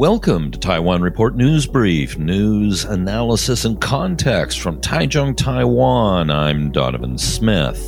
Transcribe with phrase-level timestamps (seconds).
[0.00, 6.30] Welcome to Taiwan Report News Brief, news, analysis, and context from Taichung, Taiwan.
[6.30, 7.78] I'm Donovan Smith.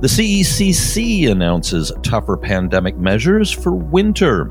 [0.00, 4.46] The CECC announces tougher pandemic measures for winter.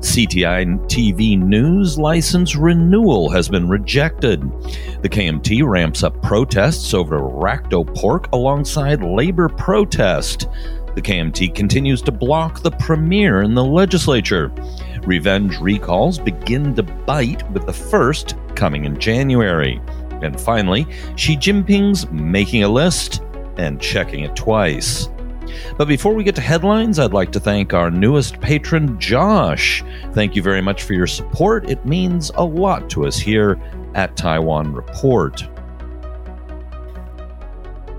[0.00, 4.42] CTI TV News license renewal has been rejected.
[5.00, 10.48] The KMT ramps up protests over Racto pork alongside labor protest.
[10.94, 14.52] The KMT continues to block the premier in the legislature.
[15.06, 19.80] Revenge recalls begin to bite with the first coming in January.
[20.22, 20.86] And finally,
[21.16, 23.22] Xi Jinping's making a list
[23.56, 25.08] and checking it twice.
[25.76, 29.82] But before we get to headlines, I'd like to thank our newest patron, Josh.
[30.12, 31.68] Thank you very much for your support.
[31.70, 33.60] It means a lot to us here
[33.94, 35.42] at Taiwan Report.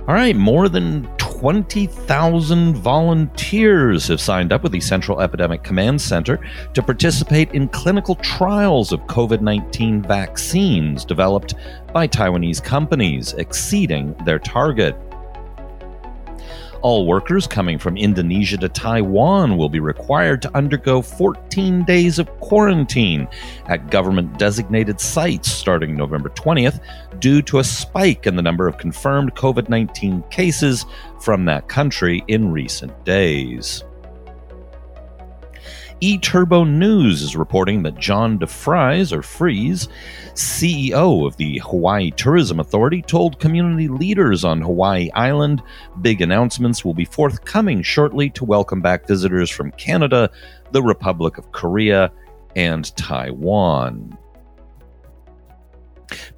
[0.07, 1.07] All right, more than
[1.39, 6.37] 20,000 volunteers have signed up with the Central Epidemic Command Center
[6.73, 11.53] to participate in clinical trials of COVID 19 vaccines developed
[11.93, 14.97] by Taiwanese companies, exceeding their target.
[16.81, 22.29] All workers coming from Indonesia to Taiwan will be required to undergo 14 days of
[22.39, 23.27] quarantine
[23.67, 26.79] at government designated sites starting November 20th
[27.19, 30.85] due to a spike in the number of confirmed COVID 19 cases
[31.19, 33.83] from that country in recent days.
[36.01, 39.89] eTurbo News is reporting that John DeFries, or Freeze,
[40.33, 45.61] CEO of the Hawaii Tourism Authority, told community leaders on Hawaii Island
[46.01, 50.29] big announcements will be forthcoming shortly to welcome back visitors from Canada,
[50.71, 52.11] the Republic of Korea,
[52.55, 54.17] and Taiwan.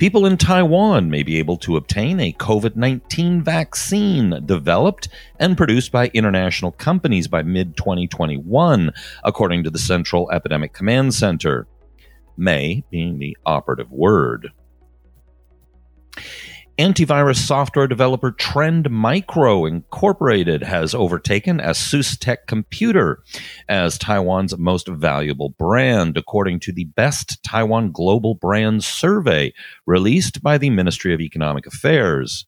[0.01, 5.91] People in Taiwan may be able to obtain a COVID 19 vaccine developed and produced
[5.91, 8.93] by international companies by mid 2021,
[9.23, 11.67] according to the Central Epidemic Command Center.
[12.35, 14.49] May being the operative word.
[16.77, 23.21] Antivirus software developer Trend Micro Incorporated has overtaken ASUSTeK Computer
[23.67, 29.53] as Taiwan's most valuable brand, according to the Best Taiwan Global Brand Survey
[29.85, 32.47] released by the Ministry of Economic Affairs.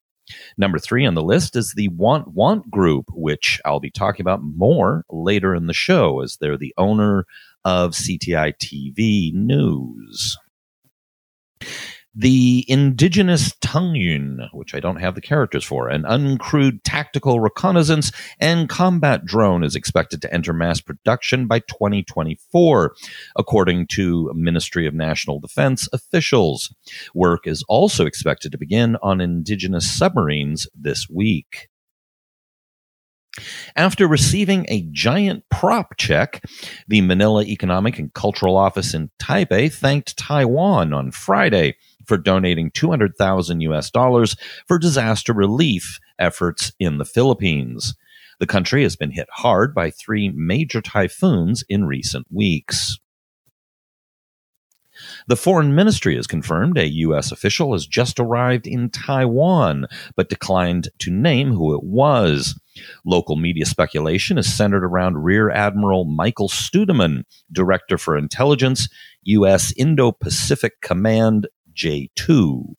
[0.58, 4.42] Number three on the list is the Want Want Group, which I'll be talking about
[4.42, 7.26] more later in the show, as they're the owner
[7.66, 10.38] of CTI TV News.
[12.16, 18.12] The indigenous Teng Yun, which I don't have the characters for, an uncrewed tactical reconnaissance
[18.40, 22.96] and combat drone is expected to enter mass production by 2024,
[23.36, 26.72] according to Ministry of National Defense officials.
[27.16, 31.70] Work is also expected to begin on indigenous submarines this week.
[33.76, 36.44] After receiving a giant prop check,
[36.88, 43.62] the Manila Economic and Cultural Office in Taipei thanked Taiwan on Friday for donating 200,000
[43.62, 44.36] US dollars
[44.68, 47.96] for disaster relief efforts in the Philippines.
[48.40, 52.98] The country has been hit hard by three major typhoons in recent weeks.
[55.28, 57.32] The foreign ministry has confirmed a U.S.
[57.32, 62.60] official has just arrived in Taiwan, but declined to name who it was.
[63.06, 68.88] Local media speculation is centered around Rear Admiral Michael Studeman, Director for Intelligence,
[69.24, 69.74] U.S.
[69.78, 72.76] Indo Pacific Command J2.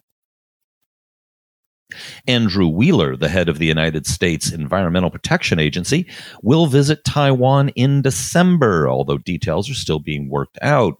[2.26, 6.06] Andrew Wheeler, the head of the United States Environmental Protection Agency,
[6.42, 10.94] will visit Taiwan in December, although details are still being worked out.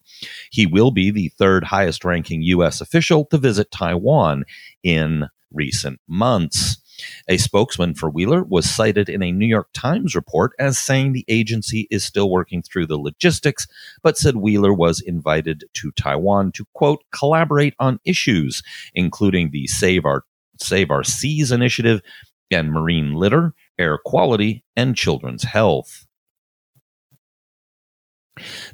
[0.50, 2.80] He will be the third highest ranking U.S.
[2.80, 4.44] official to visit Taiwan
[4.82, 6.80] in recent months.
[7.28, 11.24] A spokesman for Wheeler was cited in a New York Times report as saying the
[11.28, 13.66] agency is still working through the logistics,
[14.02, 18.62] but said Wheeler was invited to Taiwan to, quote, collaborate on issues,
[18.94, 20.24] including the Save Our,
[20.60, 22.00] Save Our Seas initiative
[22.50, 26.03] and marine litter, air quality, and children's health.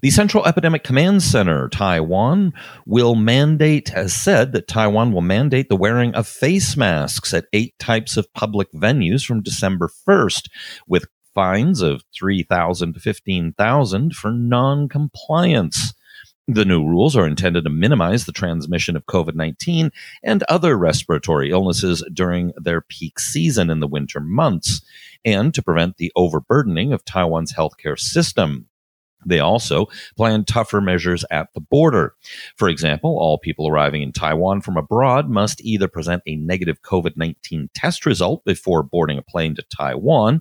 [0.00, 2.54] The Central Epidemic Command Center, Taiwan,
[2.86, 7.78] will mandate, has said that Taiwan will mandate the wearing of face masks at eight
[7.78, 10.48] types of public venues from December 1st,
[10.86, 15.92] with fines of 3000 to 15000 for non-compliance.
[16.48, 19.92] The new rules are intended to minimize the transmission of COVID 19
[20.24, 24.80] and other respiratory illnesses during their peak season in the winter months,
[25.24, 28.69] and to prevent the overburdening of Taiwan's healthcare system.
[29.26, 29.86] They also
[30.16, 32.14] plan tougher measures at the border.
[32.56, 37.16] For example, all people arriving in Taiwan from abroad must either present a negative COVID
[37.16, 40.40] 19 test result before boarding a plane to Taiwan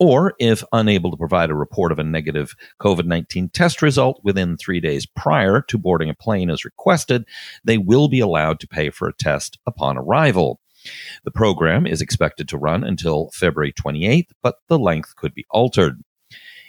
[0.00, 4.56] or if unable to provide a report of a negative COVID 19 test result within
[4.56, 7.24] three days prior to boarding a plane as requested,
[7.64, 10.60] they will be allowed to pay for a test upon arrival.
[11.24, 16.02] The program is expected to run until February 28th, but the length could be altered.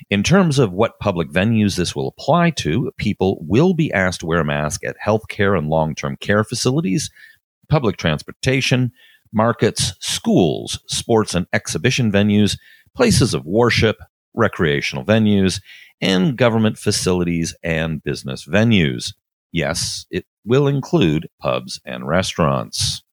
[0.09, 4.25] In terms of what public venues this will apply to, people will be asked to
[4.25, 7.11] wear a mask at healthcare and long term care facilities,
[7.69, 8.91] public transportation,
[9.31, 12.57] markets, schools, sports and exhibition venues,
[12.95, 13.97] places of worship,
[14.33, 15.61] recreational venues,
[16.01, 19.13] and government facilities and business venues.
[19.51, 23.03] Yes, it will include pubs and restaurants.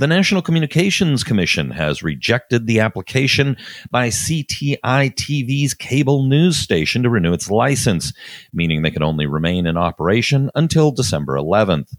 [0.00, 3.58] The National Communications Commission has rejected the application
[3.90, 8.14] by CTI TV's cable news station to renew its license,
[8.50, 11.94] meaning they can only remain in operation until December 11th.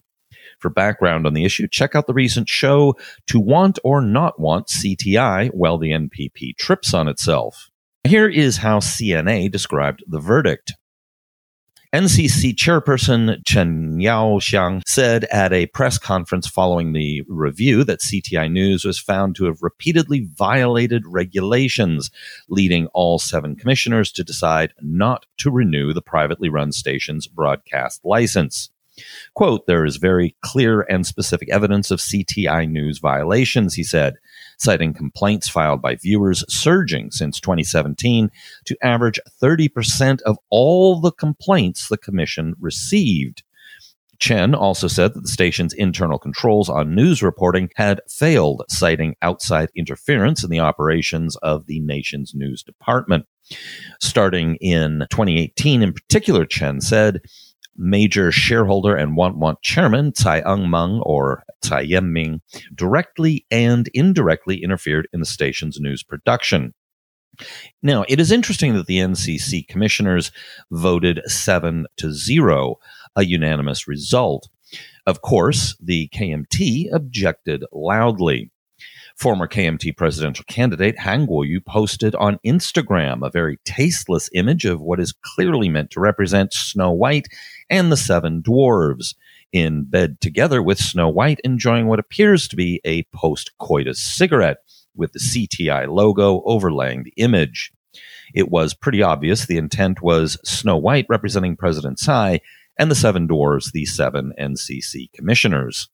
[0.58, 2.96] For background on the issue, check out the recent show
[3.28, 7.70] To Want or Not Want CTI while the NPP trips on itself.
[8.04, 10.74] Here is how CNA described the verdict.
[11.94, 18.86] NCC chairperson Chen Yaoxiang said at a press conference following the review that CTI News
[18.86, 22.10] was found to have repeatedly violated regulations,
[22.48, 28.70] leading all seven commissioners to decide not to renew the privately run station's broadcast license.
[29.34, 34.16] Quote, there is very clear and specific evidence of CTI News violations, he said,
[34.62, 38.30] citing complaints filed by viewers surging since 2017
[38.66, 43.44] to average 30% of all the complaints the commission received.
[44.20, 49.70] Chen also said that the station's internal controls on news reporting had failed, citing outside
[49.76, 53.26] interference in the operations of the nation's news department.
[54.00, 57.22] Starting in 2018, in particular, Chen said,
[57.76, 62.42] major shareholder and Want Want chairman Tsai Eng-meng or Tsai Yen-ming
[62.74, 66.74] directly and indirectly interfered in the station's news production.
[67.82, 70.32] Now, it is interesting that the NCC commissioners
[70.70, 72.76] voted 7 to 0,
[73.16, 74.50] a unanimous result.
[75.08, 78.52] Of course, the KMT objected loudly.
[79.18, 85.00] Former KMT presidential candidate Han Kuo-yu posted on Instagram a very tasteless image of what
[85.00, 87.28] is clearly meant to represent Snow White
[87.72, 89.16] and the seven dwarves
[89.52, 94.58] in bed together with Snow White enjoying what appears to be a post coitus cigarette
[94.96, 97.72] with the CTI logo overlaying the image.
[98.34, 102.42] It was pretty obvious the intent was Snow White representing President Tsai
[102.78, 105.90] and the seven dwarves, the seven NCC commissioners.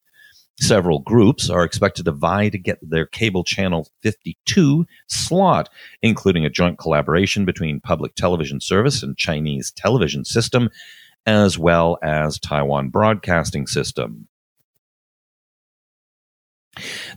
[0.59, 5.69] Several groups are expected to vie to get their cable channel 52 slot,
[6.01, 10.69] including a joint collaboration between Public Television Service and Chinese television system,
[11.27, 14.27] as well as Taiwan Broadcasting System.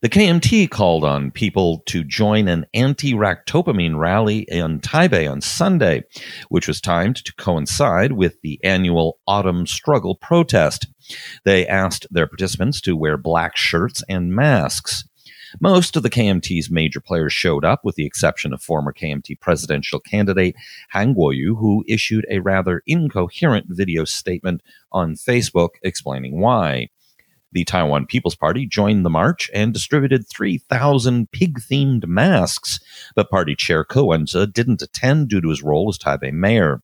[0.01, 6.05] The KMT called on people to join an anti ractopamine rally in Taipei on Sunday,
[6.49, 10.87] which was timed to coincide with the annual Autumn Struggle protest.
[11.45, 15.05] They asked their participants to wear black shirts and masks.
[15.58, 19.99] Most of the KMT's major players showed up, with the exception of former KMT presidential
[19.99, 20.55] candidate
[20.91, 24.62] Han Kuo-yu, who issued a rather incoherent video statement
[24.93, 26.88] on Facebook explaining why.
[27.52, 32.79] The Taiwan People's Party joined the march and distributed 3,000 pig themed masks,
[33.17, 36.81] but party chair Ko Wen-je didn't attend due to his role as Taipei mayor.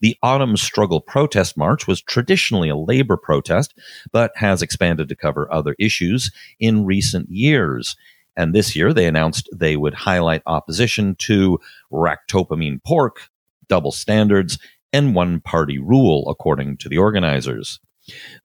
[0.00, 3.74] The Autumn Struggle Protest March was traditionally a labor protest,
[4.12, 6.30] but has expanded to cover other issues
[6.60, 7.96] in recent years.
[8.36, 11.58] And this year, they announced they would highlight opposition to
[11.92, 13.28] ractopamine pork,
[13.68, 14.58] double standards,
[14.92, 17.80] and one party rule, according to the organizers.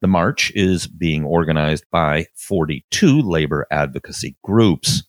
[0.00, 5.02] The march is being organized by 42 labor advocacy groups.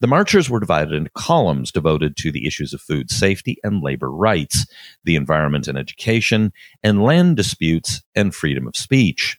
[0.00, 4.10] The marchers were divided into columns devoted to the issues of food safety and labor
[4.10, 4.66] rights,
[5.04, 9.38] the environment and education, and land disputes and freedom of speech.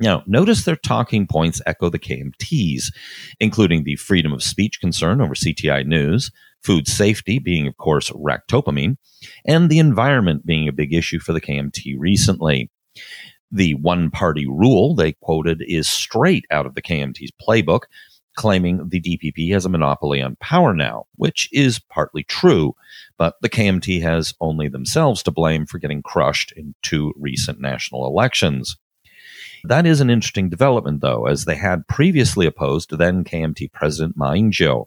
[0.00, 2.90] Now, notice their talking points echo the KMT's,
[3.38, 6.30] including the freedom of speech concern over CTI News,
[6.62, 8.96] food safety being, of course, ractopamine,
[9.44, 12.70] and the environment being a big issue for the KMT recently.
[13.52, 17.82] The one party rule they quoted is straight out of the KMT's playbook,
[18.36, 22.74] claiming the DPP has a monopoly on power now, which is partly true,
[23.18, 28.06] but the KMT has only themselves to blame for getting crushed in two recent national
[28.06, 28.76] elections.
[29.64, 34.32] That is an interesting development, though, as they had previously opposed then KMT President Ma
[34.32, 34.86] Ying-jeou.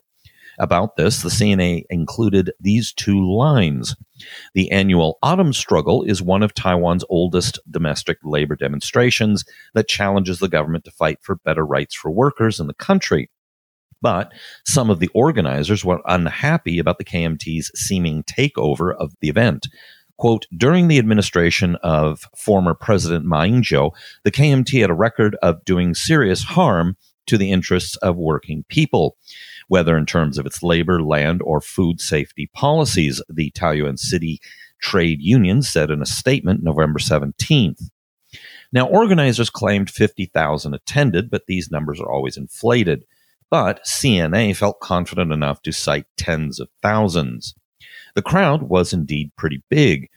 [0.58, 3.96] About this, the CNA included these two lines.
[4.54, 10.48] The annual Autumn Struggle is one of Taiwan's oldest domestic labor demonstrations that challenges the
[10.48, 13.30] government to fight for better rights for workers in the country.
[14.04, 14.34] But
[14.66, 19.66] some of the organizers were unhappy about the KMT's seeming takeover of the event.
[20.18, 23.92] Quote, during the administration of former President Ma Ying-jeou,
[24.22, 29.16] the KMT had a record of doing serious harm to the interests of working people,
[29.68, 34.38] whether in terms of its labor, land, or food safety policies, the Taoyuan City
[34.82, 37.88] Trade Union said in a statement November 17th.
[38.70, 43.06] Now, organizers claimed 50,000 attended, but these numbers are always inflated.
[43.50, 47.54] But CNA felt confident enough to cite tens of thousands.
[48.14, 50.08] The crowd was indeed pretty big.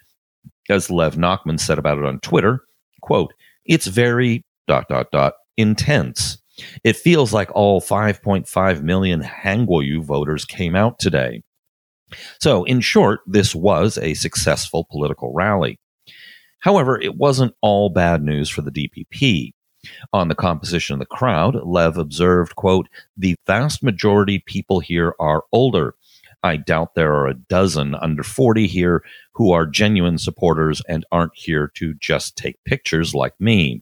[0.69, 2.61] As Lev Nachman said about it on Twitter,
[3.01, 3.33] quote,
[3.65, 6.37] it's very dot dot dot intense.
[6.83, 11.43] It feels like all 5.5 million Han Kuo-yu voters came out today.
[12.39, 15.79] So, in short, this was a successful political rally.
[16.59, 19.51] However, it wasn't all bad news for the DPP.
[20.13, 25.43] On the composition of the crowd, Lev observed, quote, the vast majority people here are
[25.51, 25.95] older.
[26.43, 29.03] I doubt there are a dozen under 40 here
[29.33, 33.81] who are genuine supporters and aren't here to just take pictures like me.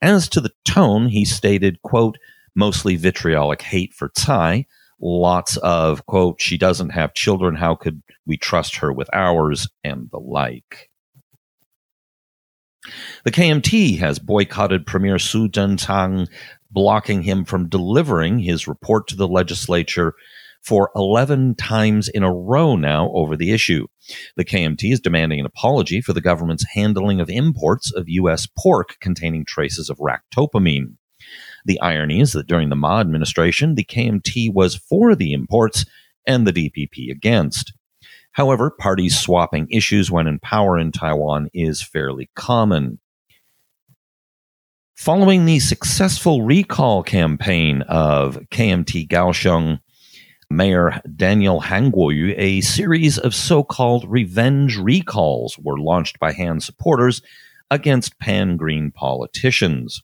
[0.00, 2.18] As to the tone, he stated, quote,
[2.54, 4.66] mostly vitriolic hate for Tsai,
[5.00, 10.08] lots of, quote, she doesn't have children, how could we trust her with ours, and
[10.10, 10.90] the like.
[13.24, 16.28] The KMT has boycotted Premier Su Tseng-chang,
[16.70, 20.14] blocking him from delivering his report to the legislature
[20.62, 23.86] for 11 times in a row now over the issue.
[24.36, 28.46] The KMT is demanding an apology for the government's handling of imports of U.S.
[28.58, 30.94] pork containing traces of ractopamine.
[31.64, 35.84] The irony is that during the Ma administration, the KMT was for the imports
[36.26, 37.72] and the DPP against.
[38.38, 43.00] However, parties swapping issues when in power in Taiwan is fairly common.
[44.94, 49.80] Following the successful recall campaign of KMT Kaohsiung
[50.48, 56.60] Mayor Daniel Han Kuo-yu, a series of so called revenge recalls were launched by Han
[56.60, 57.20] supporters
[57.72, 60.00] against pan green politicians.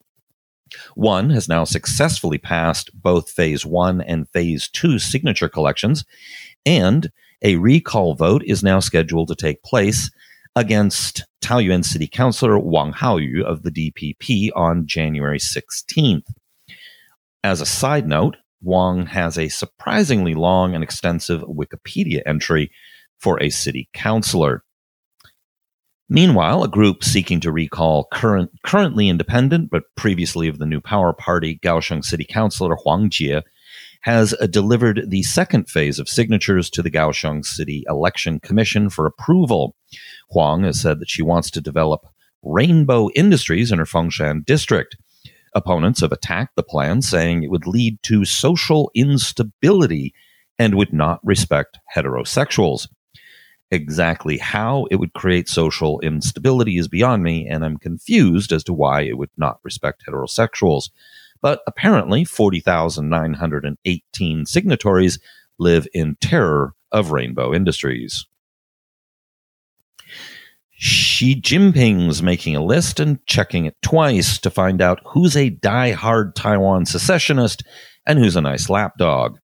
[0.97, 6.05] One has now successfully passed both Phase 1 and Phase 2 signature collections,
[6.67, 7.13] and
[7.43, 10.11] a recall vote is now scheduled to take place
[10.57, 16.27] against Taoyuan City Councilor Wang Haoyu of the DPP on January 16th.
[17.43, 22.71] As a side note, Wang has a surprisingly long and extensive Wikipedia entry
[23.19, 24.65] for a city councilor.
[26.09, 31.13] Meanwhile, a group seeking to recall current, currently independent but previously of the New Power
[31.13, 33.43] Party Kaohsiung City Councilor Huang Jie
[34.05, 39.07] has uh, delivered the second phase of signatures to the Kaohsiung City Election Commission for
[39.07, 39.75] approval.
[40.29, 42.07] Huang has said that she wants to develop
[42.43, 44.99] rainbow industries in her Fengshan district.
[45.55, 50.13] Opponents have attacked the plan, saying it would lead to social instability
[50.59, 52.89] and would not respect heterosexuals.
[53.71, 58.75] Exactly how it would create social instability is beyond me, and I'm confused as to
[58.75, 60.91] why it would not respect heterosexuals.
[61.45, 65.19] But apparently, 40,918 signatories
[65.59, 68.25] live in terror of rainbow industries.
[70.71, 76.35] Xi Jinping's making a list and checking it twice to find out who's a die-hard
[76.35, 77.63] Taiwan secessionist
[78.07, 79.39] and who's a nice lapdog.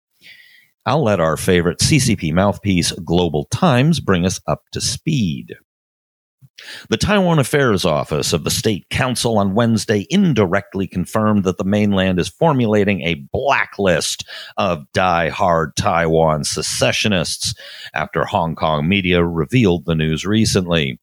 [0.87, 5.55] I'll let our favorite CCP mouthpiece, Global Times, bring us up to speed.
[6.89, 12.19] The Taiwan Affairs Office of the State Council on Wednesday indirectly confirmed that the mainland
[12.19, 14.27] is formulating a blacklist
[14.57, 17.55] of die-hard Taiwan secessionists
[17.95, 20.99] after Hong Kong media revealed the news recently.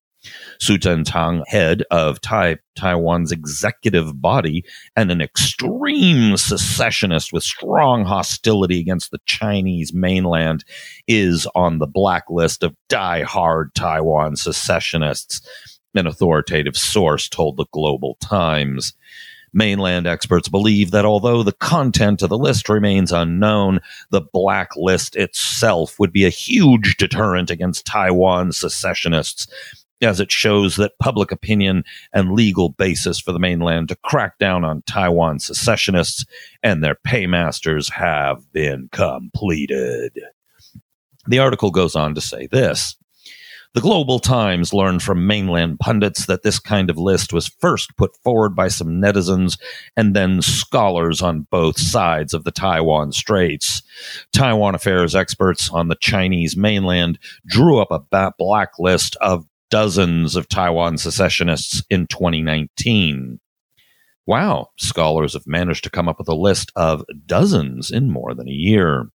[0.60, 4.64] Su Tseng-chang, head of tai- Taiwan's executive body
[4.96, 10.64] and an extreme secessionist with strong hostility against the Chinese mainland,
[11.08, 15.42] is on the blacklist of die-hard Taiwan secessionists,
[15.96, 18.94] an authoritative source told the Global Times.
[19.54, 23.80] Mainland experts believe that although the content of the list remains unknown,
[24.12, 29.48] the blacklist itself would be a huge deterrent against Taiwan secessionists
[30.02, 34.64] as it shows that public opinion and legal basis for the mainland to crack down
[34.64, 36.26] on Taiwan secessionists
[36.64, 40.20] and their paymasters have been completed.
[41.28, 42.96] The article goes on to say this.
[43.74, 48.16] The Global Times learned from mainland pundits that this kind of list was first put
[48.24, 49.60] forward by some netizens
[49.96, 53.84] and then scholars on both sides of the Taiwan Straits.
[54.34, 60.98] Taiwan affairs experts on the Chinese mainland drew up a blacklist of dozens of Taiwan
[60.98, 63.40] secessionists in 2019.
[64.26, 68.50] Wow, scholars have managed to come up with a list of dozens in more than
[68.50, 69.10] a year.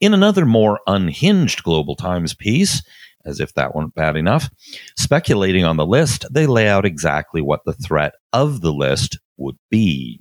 [0.00, 2.82] In another more unhinged Global Times piece,
[3.24, 4.48] as if that weren't bad enough,
[4.96, 9.58] speculating on the list, they lay out exactly what the threat of the list would
[9.70, 10.20] be.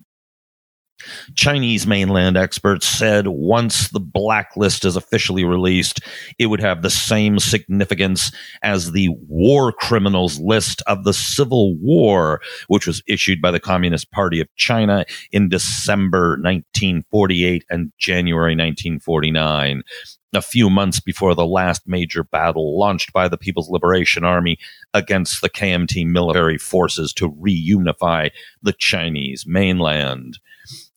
[1.36, 6.01] Chinese mainland experts said once the blacklist is officially released,
[6.38, 12.41] it would have the same significance as the war criminals list of the Civil War,
[12.68, 19.84] which was issued by the Communist Party of China in December 1948 and January 1949
[20.34, 24.58] a few months before the last major battle launched by the People's Liberation Army
[24.94, 28.29] against the KMT military forces to reunify
[28.62, 30.38] the Chinese mainland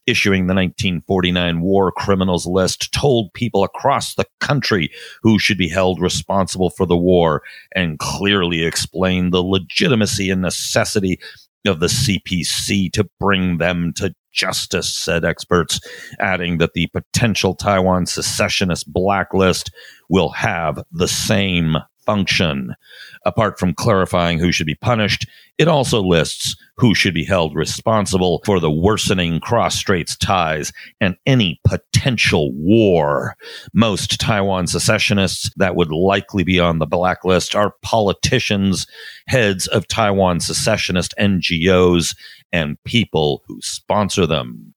[0.07, 4.91] issuing the 1949 war criminals list told people across the country
[5.23, 7.43] who should be held responsible for the war
[7.75, 11.19] and clearly explained the legitimacy and necessity
[11.67, 15.81] of the CPC to bring them to justice, said experts,
[16.19, 19.71] adding that the potential Taiwan secessionist blacklist
[20.09, 22.75] will have the same function.
[23.25, 25.27] Apart from clarifying who should be punished,
[25.59, 31.17] it also lists who should be held responsible for the worsening cross straits ties and
[31.27, 33.37] any potential war.
[33.73, 38.87] Most Taiwan secessionists that would likely be on the blacklist are politicians,
[39.27, 42.17] heads of Taiwan secessionist NGOs,
[42.53, 44.75] and people who sponsor them.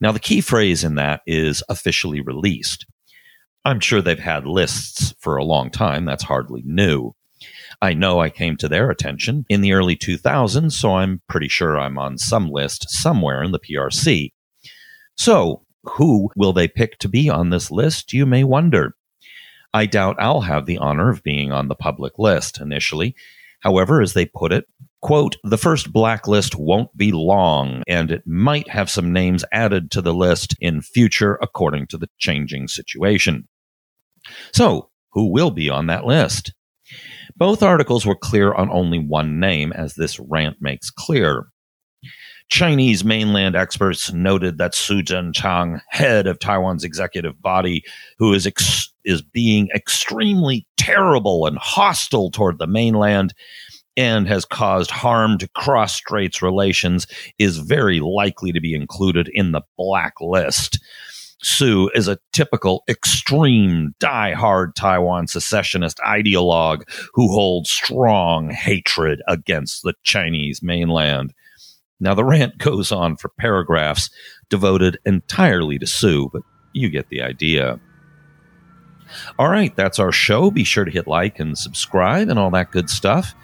[0.00, 2.86] Now, the key phrase in that is officially released.
[3.68, 6.06] I'm sure they've had lists for a long time.
[6.06, 7.12] That's hardly new.
[7.82, 11.78] I know I came to their attention in the early 2000s, so I'm pretty sure
[11.78, 14.32] I'm on some list somewhere in the PRC.
[15.18, 18.96] So, who will they pick to be on this list, you may wonder.
[19.74, 23.14] I doubt I'll have the honor of being on the public list initially.
[23.60, 24.64] However, as they put it,
[25.02, 30.00] quote, the first blacklist won't be long, and it might have some names added to
[30.00, 33.46] the list in future according to the changing situation.
[34.52, 36.52] So, who will be on that list?
[37.36, 41.46] Both articles were clear on only one name, as this rant makes clear.
[42.50, 47.84] Chinese mainland experts noted that Su Zhenchang, head of Taiwan's executive body,
[48.18, 53.34] who is ex- is being extremely terrible and hostile toward the mainland
[53.96, 57.06] and has caused harm to cross straits relations,
[57.38, 60.78] is very likely to be included in the blacklist.
[61.40, 66.82] Su is a typical extreme, die-hard Taiwan secessionist ideologue
[67.14, 71.32] who holds strong hatred against the Chinese mainland.
[72.00, 74.10] Now, the rant goes on for paragraphs
[74.48, 77.80] devoted entirely to Su, but you get the idea.
[79.38, 80.50] All right, that's our show.
[80.50, 83.34] Be sure to hit like and subscribe and all that good stuff.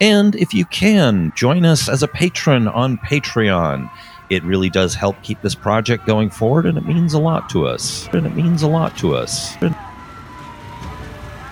[0.00, 3.90] And if you can, join us as a patron on Patreon.
[4.29, 7.65] It really does help keep this project going forward, and it means a lot to
[7.65, 8.07] us.
[8.13, 9.57] And it means a lot to us.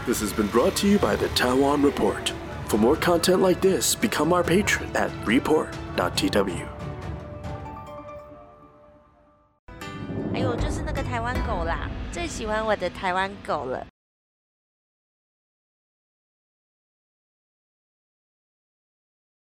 [0.05, 2.31] This has been brought to you by the Taiwan Report.
[2.67, 6.65] For more content like this, become our patron at report.tw.
[10.33, 13.85] 哎呦，就是那个台湾狗啦，最喜欢我的台湾狗了。